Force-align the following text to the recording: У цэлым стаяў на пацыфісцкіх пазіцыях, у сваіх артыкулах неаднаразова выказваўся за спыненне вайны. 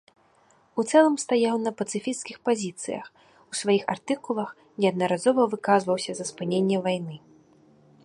У 0.79 0.85
цэлым 0.93 1.15
стаяў 1.23 1.55
на 1.65 1.73
пацыфісцкіх 1.81 2.37
пазіцыях, 2.49 3.05
у 3.51 3.61
сваіх 3.61 3.83
артыкулах 3.97 4.49
неаднаразова 4.83 5.41
выказваўся 5.55 6.11
за 6.23 6.31
спыненне 6.35 6.77
вайны. 6.91 7.15